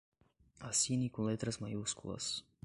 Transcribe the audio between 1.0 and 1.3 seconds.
com